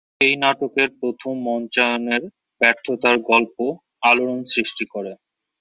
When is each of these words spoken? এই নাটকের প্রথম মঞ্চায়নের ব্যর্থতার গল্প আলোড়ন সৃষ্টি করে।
এই 0.21 0.33
নাটকের 0.43 0.89
প্রথম 0.99 1.33
মঞ্চায়নের 1.47 2.23
ব্যর্থতার 2.61 3.17
গল্প 3.31 3.57
আলোড়ন 4.03 4.39
সৃষ্টি 4.53 4.85
করে। 4.93 5.11